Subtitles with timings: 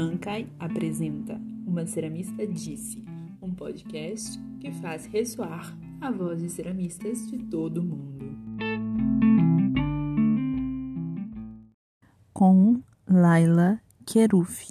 [0.00, 1.34] Mankai apresenta
[1.66, 3.04] Uma Ceramista Disse,
[3.42, 8.24] um podcast que faz ressoar a voz de ceramistas de todo o mundo.
[12.32, 14.68] Com Laila Queruf.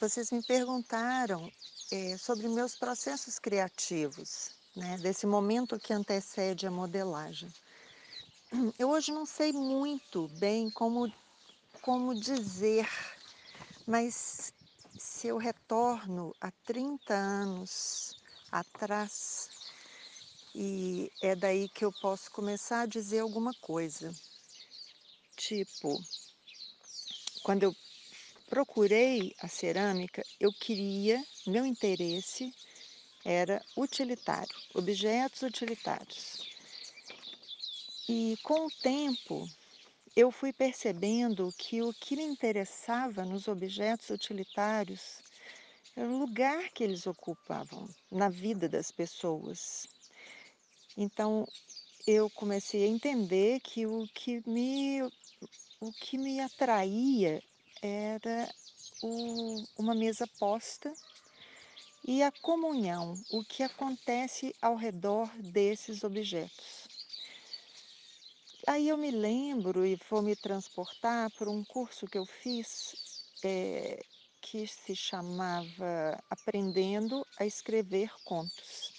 [0.00, 1.48] Vocês me perguntaram
[1.92, 7.48] é, sobre meus processos criativos, né, desse momento que antecede a modelagem.
[8.78, 11.10] Eu hoje não sei muito bem como,
[11.80, 12.86] como dizer,
[13.86, 14.52] mas
[14.98, 18.14] se eu retorno a 30 anos
[18.50, 19.48] atrás,
[20.54, 24.14] e é daí que eu posso começar a dizer alguma coisa.
[25.34, 26.04] Tipo,
[27.42, 27.74] quando eu
[28.50, 32.54] procurei a cerâmica, eu queria, meu interesse
[33.24, 36.51] era utilitário, objetos utilitários.
[38.08, 39.48] E com o tempo,
[40.16, 45.22] eu fui percebendo que o que me interessava nos objetos utilitários
[45.94, 49.86] era o lugar que eles ocupavam na vida das pessoas.
[50.96, 51.46] Então,
[52.06, 55.02] eu comecei a entender que o que me,
[55.80, 57.42] o que me atraía
[57.80, 58.52] era
[59.02, 60.92] o, uma mesa posta
[62.04, 66.81] e a comunhão, o que acontece ao redor desses objetos.
[68.64, 72.94] Aí eu me lembro e vou me transportar por um curso que eu fiz
[73.42, 74.04] é,
[74.40, 78.92] que se chamava Aprendendo a Escrever Contos.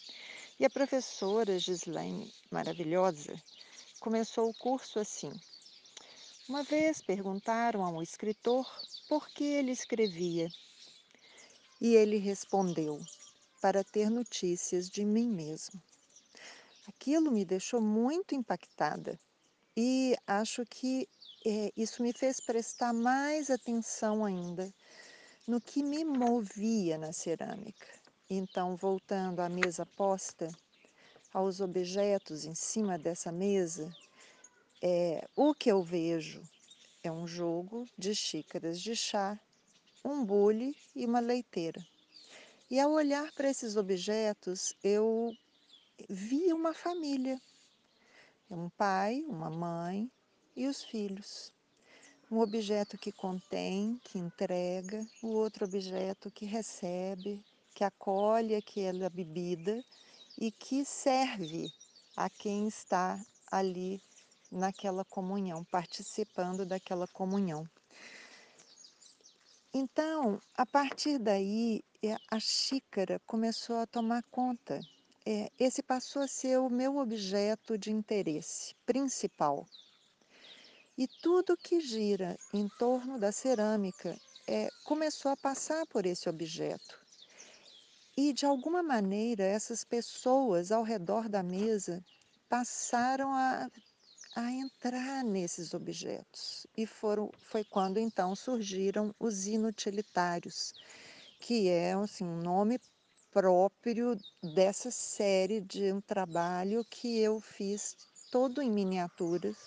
[0.59, 3.41] E a professora Gislaine, maravilhosa,
[4.01, 5.31] começou o curso assim.
[6.49, 8.69] Uma vez perguntaram a um escritor
[9.07, 10.49] por que ele escrevia.
[11.79, 12.99] E ele respondeu:
[13.61, 15.81] para ter notícias de mim mesmo.
[16.85, 19.17] Aquilo me deixou muito impactada
[19.75, 21.07] e acho que
[21.45, 24.73] é, isso me fez prestar mais atenção ainda
[25.47, 27.87] no que me movia na cerâmica.
[28.29, 30.49] Então, voltando à mesa posta,
[31.33, 33.95] aos objetos em cima dessa mesa,
[34.81, 36.41] é, o que eu vejo
[37.03, 39.39] é um jogo de xícaras de chá,
[40.05, 41.85] um bule e uma leiteira.
[42.69, 45.35] E ao olhar para esses objetos, eu
[46.09, 47.39] vi uma família
[48.53, 50.11] um pai, uma mãe
[50.55, 51.51] e os filhos.
[52.29, 57.43] Um objeto que contém, que entrega, o outro objeto que recebe,
[57.73, 59.83] que acolhe aquela bebida
[60.39, 61.71] e que serve
[62.15, 63.19] a quem está
[63.51, 64.01] ali
[64.51, 67.67] naquela comunhão, participando daquela comunhão.
[69.73, 74.79] Então, a partir daí, é, a xícara começou a tomar conta
[75.25, 79.65] é, esse passou a ser o meu objeto de interesse principal.
[80.97, 87.01] E tudo que gira em torno da cerâmica é, começou a passar por esse objeto.
[88.15, 92.03] E, de alguma maneira, essas pessoas ao redor da mesa
[92.47, 93.67] passaram a,
[94.35, 96.67] a entrar nesses objetos.
[96.77, 100.73] E foram, foi quando então surgiram os inutilitários,
[101.39, 102.79] que é assim, um nome
[103.33, 104.15] próprio
[104.53, 107.97] dessa série de um trabalho que eu fiz
[108.31, 109.57] todo em miniaturas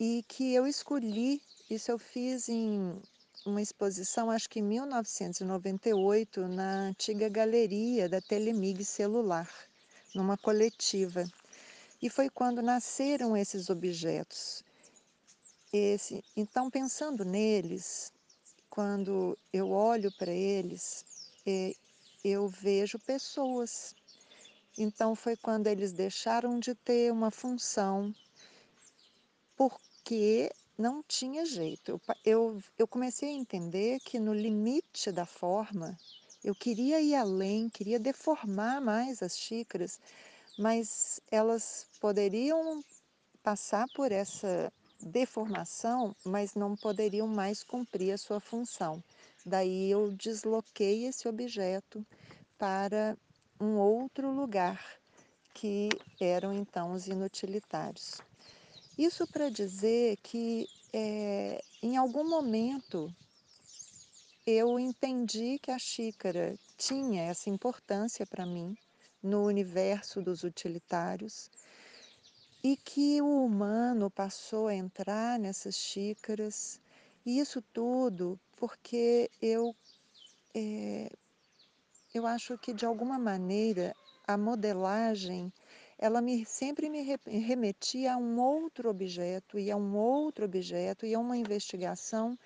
[0.00, 3.00] e que eu escolhi, isso eu fiz em
[3.44, 9.48] uma exposição, acho que em 1998, na antiga galeria da Telemig Celular,
[10.14, 11.24] numa coletiva.
[12.02, 14.64] E foi quando nasceram esses objetos.
[15.72, 18.12] Esse, então, pensando neles,
[18.68, 21.04] quando eu olho para eles,
[21.46, 21.74] é,
[22.28, 23.94] eu vejo pessoas.
[24.76, 28.14] Então foi quando eles deixaram de ter uma função,
[29.56, 31.92] porque não tinha jeito.
[31.92, 35.98] Eu, eu, eu comecei a entender que no limite da forma,
[36.44, 40.00] eu queria ir além, queria deformar mais as xícaras,
[40.58, 42.84] mas elas poderiam
[43.42, 49.02] passar por essa deformação, mas não poderiam mais cumprir a sua função.
[49.48, 52.04] Daí eu desloquei esse objeto
[52.58, 53.16] para
[53.60, 54.84] um outro lugar,
[55.54, 55.88] que
[56.20, 58.20] eram então os inutilitários.
[58.98, 63.14] Isso para dizer que é, em algum momento
[64.44, 68.76] eu entendi que a xícara tinha essa importância para mim
[69.22, 71.48] no universo dos utilitários
[72.64, 76.80] e que o humano passou a entrar nessas xícaras,
[77.26, 79.76] e isso tudo porque eu
[80.54, 81.10] é,
[82.14, 83.94] eu acho que de alguma maneira
[84.26, 85.52] a modelagem
[85.98, 91.14] ela me, sempre me remetia a um outro objeto, e a um outro objeto, e
[91.14, 92.38] a uma investigação,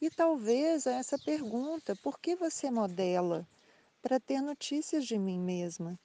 [0.00, 3.46] e talvez a essa pergunta: por que você modela?
[4.02, 5.98] Para ter notícias de mim mesma.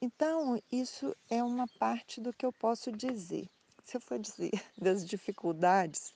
[0.00, 3.48] Então, isso é uma parte do que eu posso dizer.
[3.84, 6.14] Se eu for dizer das dificuldades,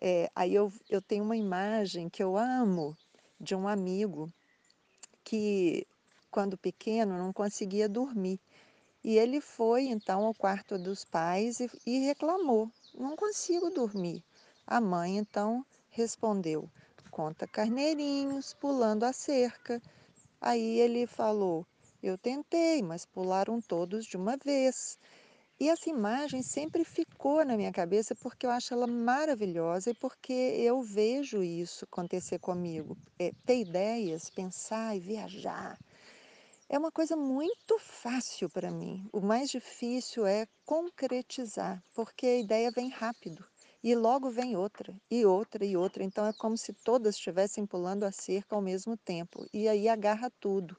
[0.00, 2.96] é, aí eu, eu tenho uma imagem que eu amo
[3.40, 4.32] de um amigo
[5.24, 5.86] que,
[6.30, 8.40] quando pequeno, não conseguia dormir.
[9.02, 14.22] E ele foi então ao quarto dos pais e, e reclamou: Não consigo dormir.
[14.66, 16.70] A mãe então respondeu:
[17.10, 19.82] Conta carneirinhos pulando a cerca.
[20.40, 21.66] Aí ele falou:
[22.02, 24.98] Eu tentei, mas pularam todos de uma vez.
[25.60, 30.32] E essa imagem sempre ficou na minha cabeça porque eu acho ela maravilhosa e porque
[30.32, 32.96] eu vejo isso acontecer comigo.
[33.18, 35.76] É, ter ideias, pensar e viajar
[36.70, 39.08] é uma coisa muito fácil para mim.
[39.10, 43.42] O mais difícil é concretizar, porque a ideia vem rápido
[43.82, 46.04] e logo vem outra, e outra, e outra.
[46.04, 50.30] Então é como se todas estivessem pulando a cerca ao mesmo tempo, e aí agarra
[50.38, 50.76] tudo.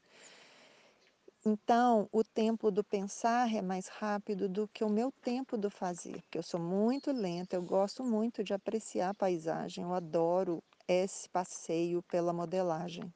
[1.52, 6.22] Então, o tempo do pensar é mais rápido do que o meu tempo do fazer,
[6.22, 11.28] porque eu sou muito lenta, eu gosto muito de apreciar a paisagem, eu adoro esse
[11.28, 13.12] passeio pela modelagem.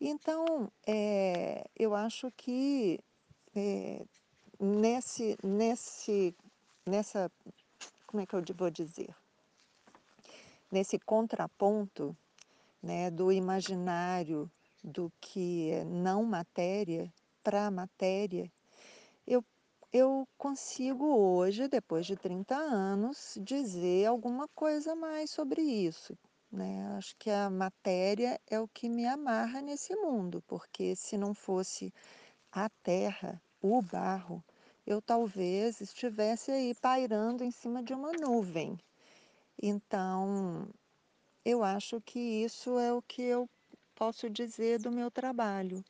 [0.00, 2.98] Então, é, eu acho que
[3.54, 4.04] é,
[4.58, 6.34] nesse, nesse,
[6.84, 7.30] nessa,
[8.04, 9.14] como é que eu vou dizer?
[10.72, 12.16] Nesse contraponto
[12.82, 14.50] né, do imaginário
[14.82, 17.12] do que é não matéria
[17.42, 18.50] para matéria,
[19.26, 19.44] eu,
[19.92, 26.16] eu consigo hoje, depois de 30 anos, dizer alguma coisa mais sobre isso.
[26.50, 26.96] Né?
[26.96, 31.92] Acho que a matéria é o que me amarra nesse mundo, porque se não fosse
[32.50, 34.42] a terra, o barro,
[34.86, 38.76] eu talvez estivesse aí pairando em cima de uma nuvem.
[39.62, 40.68] Então,
[41.44, 43.48] eu acho que isso é o que eu
[44.00, 45.84] posso dizer do meu trabalho.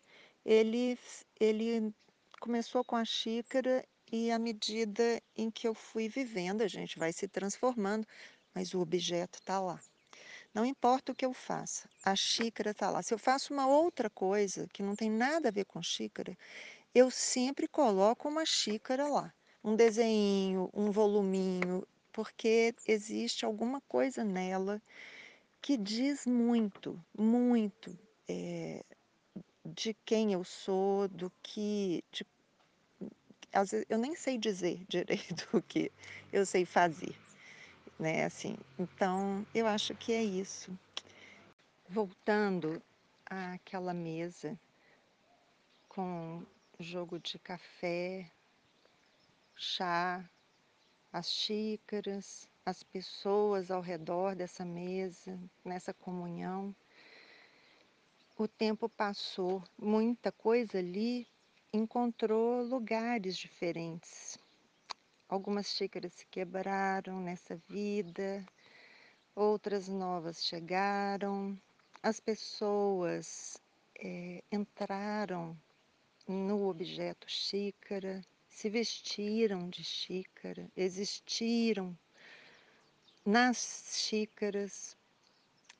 [0.44, 0.98] Ele,
[1.38, 1.94] ele
[2.40, 7.12] começou com a xícara e à medida em que eu fui vivendo, a gente vai
[7.12, 8.04] se transformando,
[8.52, 9.80] mas o objeto está lá.
[10.52, 13.00] Não importa o que eu faça, a xícara está lá.
[13.00, 16.36] Se eu faço uma outra coisa que não tem nada a ver com xícara,
[16.92, 19.32] eu sempre coloco uma xícara lá.
[19.62, 24.82] Um desenho, um voluminho, porque existe alguma coisa nela
[25.60, 27.96] que diz muito, muito
[28.28, 28.84] é,
[29.64, 32.02] de quem eu sou, do que.
[32.10, 32.26] De,
[33.52, 35.90] às vezes, eu nem sei dizer direito o que
[36.32, 37.14] eu sei fazer.
[37.98, 40.72] Né, assim, então eu acho que é isso.
[41.86, 42.82] Voltando
[43.26, 44.58] àquela mesa
[45.86, 46.42] com
[46.78, 48.30] jogo de café,
[49.54, 50.24] chá,
[51.12, 56.74] as xícaras, as pessoas ao redor dessa mesa, nessa comunhão.
[58.38, 61.26] O tempo passou, muita coisa ali
[61.72, 64.38] encontrou lugares diferentes.
[65.28, 68.44] Algumas xícaras se quebraram nessa vida,
[69.34, 71.56] outras novas chegaram,
[72.02, 73.60] as pessoas
[74.02, 75.56] é, entraram
[76.26, 81.96] no objeto xícara, se vestiram de xícara, existiram
[83.24, 84.96] nas xícaras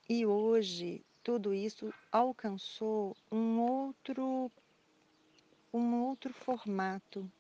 [0.09, 4.51] e hoje tudo isso alcançou um outro
[5.73, 7.31] um outro formato.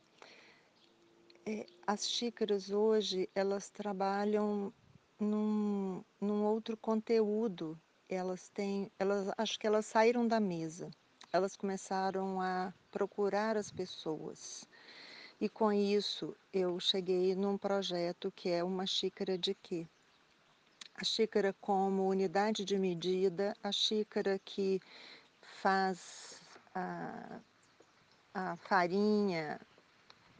[1.46, 4.72] É, as xícaras hoje elas trabalham
[5.18, 10.90] num, num outro conteúdo elas têm, elas acho que elas saíram da mesa.
[11.32, 14.68] Elas começaram a procurar as pessoas.
[15.40, 19.86] E com isso eu cheguei num projeto que é uma xícara de quê?
[20.94, 24.80] A xícara como unidade de medida, a xícara que
[25.62, 26.40] faz
[26.74, 27.40] a,
[28.34, 29.58] a farinha,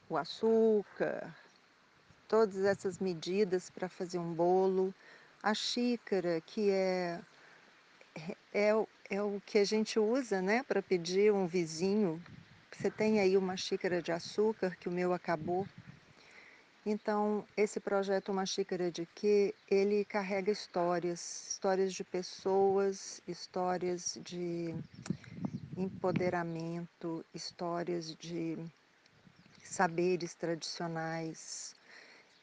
[0.08, 1.34] o açúcar,
[2.28, 4.94] todas essas medidas para fazer um bolo,
[5.42, 7.20] a xícara que é
[8.52, 8.70] é,
[9.08, 12.22] é o que a gente usa né, para pedir um vizinho.
[12.72, 15.66] Você tem aí uma xícara de açúcar, que o meu acabou.
[16.84, 19.54] Então, esse projeto Uma Xícara de Quê?
[19.70, 24.74] Ele carrega histórias, histórias de pessoas, histórias de
[25.76, 28.56] empoderamento, histórias de
[29.62, 31.74] saberes tradicionais.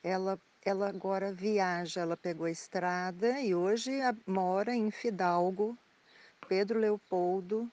[0.03, 3.91] Ela, ela agora viaja, ela pegou a estrada e hoje
[4.25, 5.75] mora em Fidalgo,
[6.47, 7.69] Pedro Leopoldo,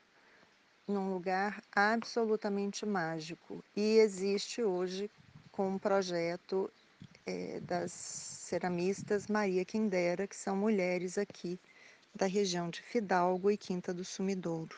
[0.87, 5.11] num lugar absolutamente mágico e existe hoje
[5.51, 6.71] com um projeto
[7.27, 11.59] é, das ceramistas Maria Quindera, que são mulheres aqui
[12.15, 14.77] da região de Fidalgo e Quinta do Sumidouro.